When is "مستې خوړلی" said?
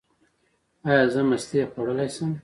1.29-2.09